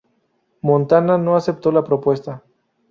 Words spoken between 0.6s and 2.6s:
Montana no aceptó la propuesta.